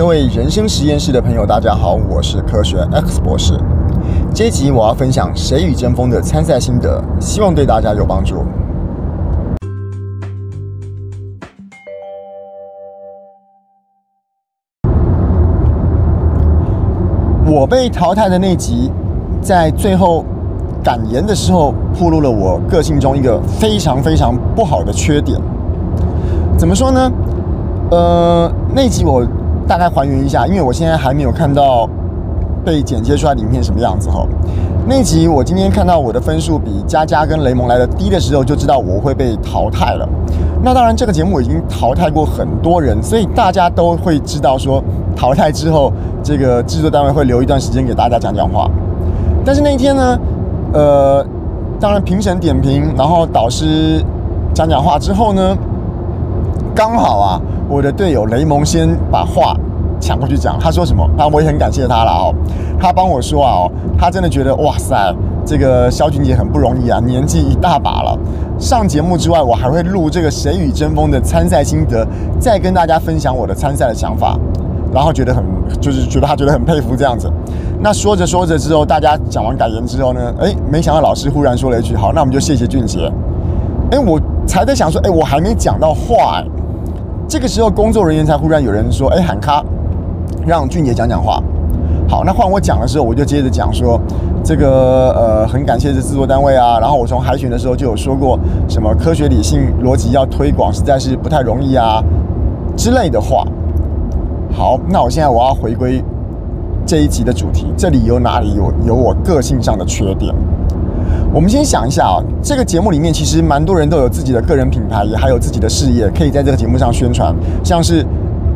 [0.00, 3.52] 各位人生实验室的朋友，大家好，我是科学 X 博士。
[4.34, 8.36] 这一集我要分享《谁与争锋》的参赛心得，希望对大家有帮助。
[17.44, 18.90] 我被淘汰的那集，
[19.42, 20.24] 在最后
[20.82, 25.38] 感言的时候，暴露了我个性中一个非常非常不好的缺点。
[26.56, 27.12] 怎么说呢？
[27.90, 29.22] 呃，那集我。
[29.70, 31.88] 大概还原一下，因为我现在还没有看到
[32.64, 34.26] 被剪接出来的影片什么样子哈。
[34.84, 40.08] 那集我今天看到我的分数比佳佳跟雷蒙来的低的时候，就知道我会被淘汰了。
[40.64, 44.82] 那当然，这个节目已经淘汰过很多人，所以大家都会知道说，
[45.14, 48.68] 淘汰之后，这个制作单位会留一段时间给大家讲讲话。
[49.44, 50.18] 但是那一天呢，
[50.72, 51.24] 呃，
[51.78, 54.04] 当然评审点评，然后导师
[54.52, 55.56] 讲讲话之后呢，
[56.74, 57.40] 刚好啊。
[57.72, 59.56] 我的队友雷蒙先把话
[60.00, 61.08] 抢过去讲，他说什么？
[61.16, 62.34] 那我也很感谢他了哦。
[62.80, 68.18] 他帮我说啊，哦，他真的觉得哇塞，这个肖俊杰很不容易啊，年纪一大把了。
[68.58, 72.06] 上节目之外，我还会录这个《谁与争锋》的参赛心得，
[72.38, 74.38] 再跟大家分享我的参赛的想法。
[74.92, 75.44] 然后觉得很，
[75.80, 77.30] 就是觉得他觉得很佩服这样子。
[77.78, 83.08] 那说着说着之后，大家讲完感言之后呢，哎，没想到老师忽然说了一句：“好，那我们就谢谢俊杰。”
[83.92, 86.44] 哎，我才在想说，哎，我还没讲到话哎。
[87.28, 89.64] 这个时候，工作人员才忽然有人说：“哎，喊卡，
[90.50, 91.40] 让俊杰讲讲话。”
[92.08, 93.98] 好，那换我讲的时候，我就接着讲说
[94.42, 96.80] ：“这个呃，很感谢这制作单位啊。
[96.80, 98.36] 然后我从海选的时候就有说过，
[98.68, 102.02] 什么科学理性逻辑要推广，实在是不太容易啊
[102.76, 103.46] 之类的话。”
[104.52, 106.02] 好，那我现在我要回归
[106.84, 110.34] 这一集的主题，这里有哪里有有我个性上的缺点？
[111.32, 117.32] 我们先想一下啊，这个节目里面其实蛮多人都有自己的个人品牌，也还有自己的事业，可以在这个节目上宣传。
[117.62, 118.04] 像是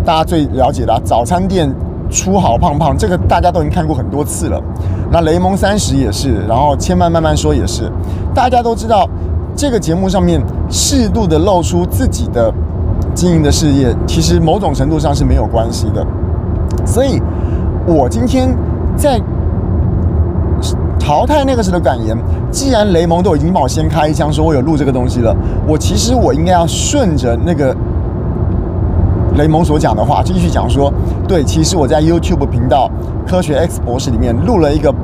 [0.04, 1.72] 大家最了解的早餐店
[2.10, 4.60] 出好胖胖，这个大家都已经看过很多次了。
[5.10, 7.90] 那雷蒙三十也是，然后千万慢慢说也是，
[8.34, 9.08] 大家都知道
[9.56, 12.52] 这个节目上面适度的露出自己的
[13.14, 16.06] 经营的事业，其实某种程度上是没有关系的。
[16.84, 17.20] 所以，
[17.86, 18.54] 我今天
[18.96, 19.20] 在。
[20.96, 22.16] 淘汰那个时候的感言，
[22.50, 25.36] 既然雷蒙都已经帮我先开一枪，说我有录这个东西了，
[25.68, 27.76] 我其实我应该要顺着那个
[29.36, 30.92] 雷蒙所讲的话，继续讲说，
[31.28, 32.90] 对，其实我在 YouTube 频道
[33.26, 34.94] 科学 X 博士里面录了一个。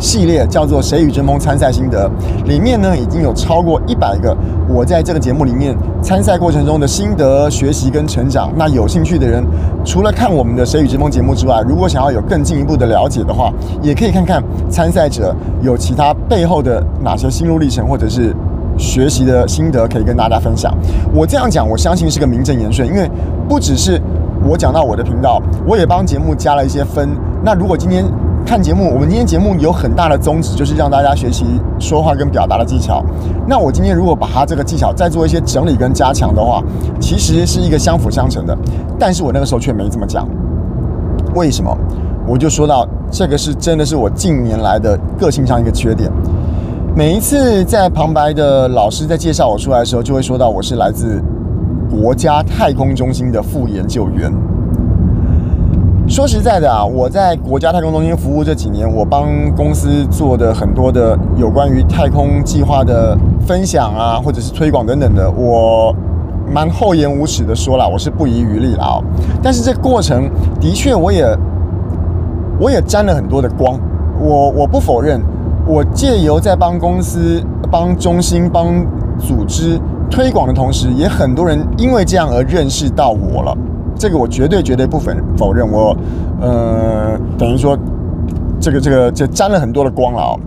[0.00, 2.10] 系列叫做《谁与争锋参赛心得》，
[2.48, 4.36] 里面呢已经有超过一百个
[4.68, 5.72] 我在这个节目里面
[6.02, 8.52] 参赛过程中的心得、学习跟成长。
[8.56, 9.44] 那有兴趣的人，
[9.84, 13.52] 除了看我们的《谁与争锋》节目之外，如果想要有更进一步的了解的话，
[13.82, 18.34] 也可以看看参赛者有其他背后的哪些心路历程，或者是
[18.76, 20.72] 学习的心得可以跟大家分享。
[21.12, 23.10] 我这样讲，我相信是个名正言顺，因为
[23.48, 24.00] 不只是
[24.48, 27.08] 我讲到我的频道，我也帮节目加了一些分。
[27.44, 28.04] 那如果今天
[28.44, 31.44] 看节目，我们今天节目有很大的宗旨，就是让大家学习
[31.78, 33.02] 说话跟表达的技巧。
[33.46, 36.62] 那我今天如果把它这个技巧再做一些整理跟加强的话，
[37.00, 38.56] 其实是一个相辅相成的。
[38.98, 40.28] 但是我那个时候却没这么讲，
[41.34, 41.74] 为什么？
[42.26, 46.10] 我就说到这个是真的是我近年来的个性上一个缺点。
[46.96, 51.20] 每一次在旁白的老师在介绍我出来的时候，就会说到我是来自
[51.90, 54.32] 国家太空中心的副研究员。
[56.06, 65.92] 说实在的啊，我在国家太空中心服务这几年，我帮公司做的很多的有关于太空计划的分享啊，或者是推广等等的，我
[66.48, 69.02] 蛮厚颜无耻的说了，我是不遗余力了啊。
[69.42, 71.26] 但是这过程的确，我也
[72.60, 73.80] 我也沾了很多的光。
[74.20, 75.20] 我我不否认，
[75.66, 78.84] 我借由在帮公司、帮中心、帮
[79.18, 79.80] 组织
[80.10, 83.56] 推广的同时，也很多人因为这样而认识到我了。
[83.96, 85.96] 这个我绝对绝对不否否认，我
[86.40, 87.78] 呃等于说
[88.60, 90.40] 这个这个就沾了很多的光了哦。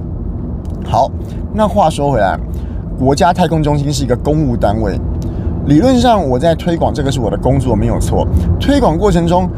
[0.86, 1.12] 好，
[1.54, 2.38] 那话说回来，
[3.00, 5.00] 国家太空中心是一个公务单位，
[5.66, 8.28] 理论上我在推广这个是我的工作没有错。
[8.60, 9.50] 推广过程中，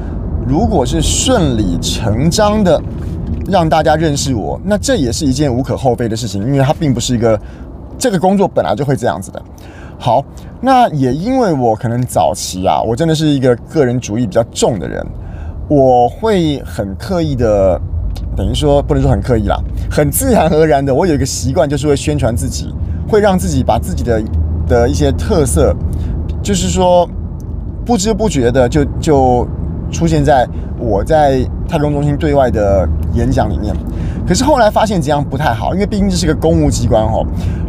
[0.47, 2.81] 如果是顺理成章的
[3.49, 7.39] 让大家认识我，那这也是一件无可厚非的事情，因为它并不是一个
[7.97, 9.41] 这个工作本来就会这样子的。
[9.97, 10.23] 好，
[10.61, 15.05] 那也因为我可能早期啊，我真的是一个个人主义比较重的人，
[15.67, 17.79] 我会很刻意的，
[18.35, 19.57] 等于说不能说很刻意啦，
[19.91, 22.73] 很自然而然的，我有一个习惯，就是会宣传自己，
[23.09, 24.23] 会让自己把自己的
[24.67, 25.75] 的一些特色，
[26.41, 27.09] 就是说
[27.85, 29.45] 不知不觉的就就
[29.91, 30.47] 出现在
[30.79, 33.73] 我在太空中心对外的演讲里面。
[34.27, 37.25] 可是后来发现这样不太好，因为毕竟这是个公务机关哦，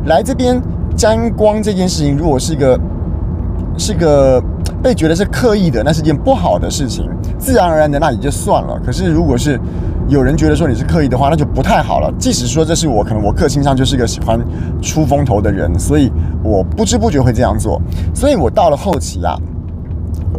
[0.07, 0.61] 来这边。
[0.97, 2.79] 沾光这件事情，如果是一个
[3.79, 4.43] 是个
[4.83, 7.09] 被觉得是刻意的，那是件不好的事情，
[7.39, 8.79] 自然而然的那也就算了。
[8.85, 9.59] 可是如果是
[10.09, 12.13] 有人觉得说你是刻意的话，那就不太好了。
[12.19, 14.39] 即使说这是我，可能我个性上就是个喜欢
[14.83, 16.13] 出风头的人，所以
[16.43, 17.81] 我不知不觉会这样做。
[18.15, 19.35] 所以我到了后期啊，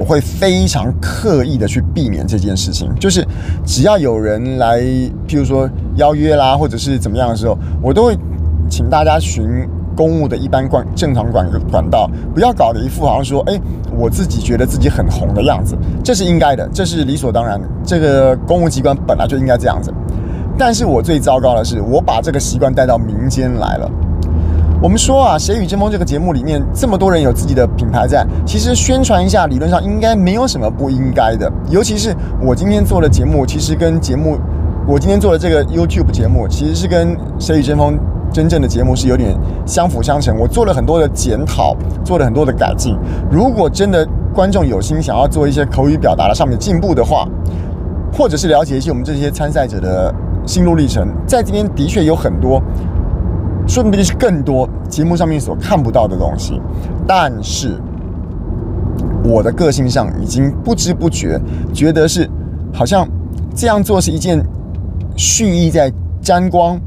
[0.01, 2.89] 我会非常刻意的去避免这件事情。
[2.99, 3.23] 就是
[3.63, 4.79] 只要有人来，
[5.27, 8.17] 譬如说邀约啦，或者是怎么样的时候，我都会
[8.67, 9.69] 请大家寻。
[9.93, 13.59] 公务的一般管正常管管道，不要搞得一副好像说，哎，
[13.91, 17.67] 我自己觉得自己很红的样子，这是应该的，这是理所当然的。
[17.83, 19.93] 这个公务机关本来就应该这样子。
[20.57, 23.91] 但是我最糟糕的是，我把这个习惯带到民间来了。
[24.81, 31.51] 我们说啊，《谁与争锋》这个节目里面这么多人有自己的品牌在，其实宣传一下，理论上应该没有什么不应该的。
[31.69, 34.39] 尤其是我今天做的节目，其实跟节目，
[34.87, 37.95] 我今天做的这个 YouTube 节目，其实是跟《谁与争锋》。
[38.33, 39.37] 真正的节目是有点
[39.67, 42.97] 相辅相成，我做了很多的检讨，做了很多的改进。
[43.29, 47.27] 如果真的观众有心想要做一些口语表达的上面进步的话，
[48.11, 52.63] 或者是了解一些我们这些参赛者的心路历程，在这边的确有很多，
[53.71, 56.59] 说不定是更多节目上面所看不到的东西。
[57.07, 57.79] 但是
[59.23, 61.39] 我的个性上已经不知不觉
[61.73, 62.29] 觉得是
[62.73, 63.07] 好像
[63.55, 64.43] 这样做是一件
[65.15, 65.89] 蓄意在
[66.21, 66.77] 沾光。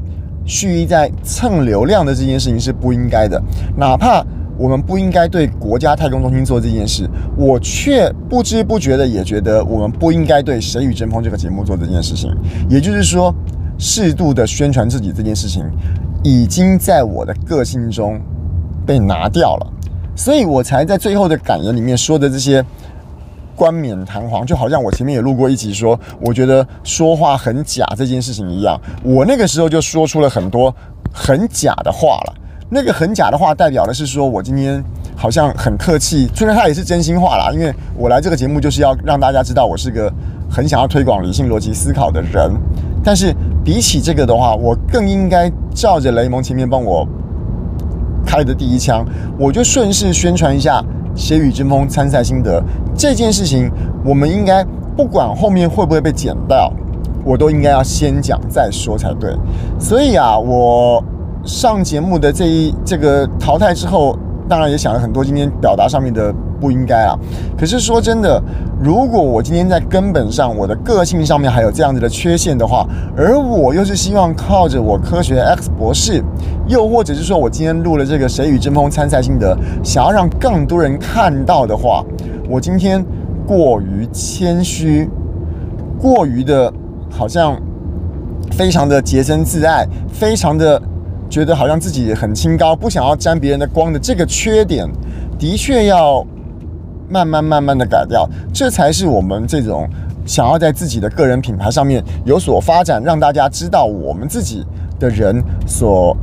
[0.47, 3.41] 蓄意在蹭流量的这件事情是不应该的，
[3.75, 4.23] 哪怕
[4.59, 12.29] 我们不应该对国家太空中心做这件事，我却不知不觉的也觉得我们不应该对《谁与争锋》这个节目做这件事情。
[12.69, 13.33] 也就是说，
[13.79, 15.63] 适度的宣传自己这件事情，
[16.25, 18.19] 已经在我的个性中
[18.83, 19.67] 被拿掉了，
[20.15, 22.65] 所以我才在最后的感言里面说的这些。
[23.57, 28.77] 冠冕堂皇，就好像我前面也录过一集说，我觉得说话很假这件事情一样。
[29.01, 30.75] 我那个时候就说出了很多
[31.13, 32.33] 很假的话了。
[32.69, 34.83] 那个很假的话代表的是说我今天
[35.15, 37.49] 好像很客气，虽然它也是真心话啦。
[37.53, 40.11] 因为我来这个节目就是要让大家知道我是个
[40.51, 42.51] 很想要推广理性逻辑思考的人。
[43.05, 43.33] 但是
[43.65, 47.05] 比起这个的话，我更应该照着雷蒙前面帮我
[48.23, 49.03] 开的第一枪，
[49.39, 50.81] 我就顺势宣传一下。
[51.17, 52.61] 谁与争锋参赛心得
[52.93, 53.71] 这件事情，
[54.03, 54.61] 我们应该
[54.97, 56.69] 不管后面会不会被剪掉，
[57.23, 59.33] 我都应该要先讲再说才对。
[59.79, 61.01] 所以啊，我
[61.45, 66.33] 上节目的这一这个淘汰之后，当然也想了很多今天表达上面的。
[66.57, 67.19] 不应该啊！
[67.57, 68.41] 可是说真的，
[68.81, 76.23] 如果我今天在根本上我的个性上面还有这样子的缺陷的话，而我又是希望靠着我科学 X 博士，
[76.65, 82.03] 又或者是说我今天录了这个《谁与争锋》参赛心得，想要让更多人看到的话，
[82.49, 83.05] 我今天
[83.45, 85.09] 过于谦虚，
[85.99, 86.73] 过于的
[87.11, 87.61] 好像
[88.51, 90.81] 非常的洁身自爱，非常的
[91.29, 94.87] 觉得好像自己很清高，不想要沾别人的光的这个缺点，
[95.39, 96.25] 的确要。
[97.07, 99.87] 慢慢慢慢的改掉，这才是我们这种
[100.25, 104.65] 想要在自己的个人品牌上面有所发展，让大家知道我们自己
[104.99, 106.17] 的人所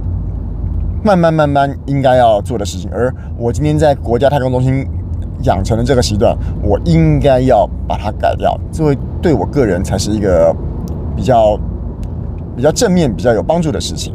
[1.04, 2.90] 慢慢慢慢应该要做的事情。
[2.93, 4.84] 而我今天在国家太空中心
[5.44, 10.52] 养成的这个习惯，我应该要把它改掉，这会对我个人才是一个
[11.14, 11.56] 比较
[12.56, 14.12] 比较正面、比较有帮助的事情。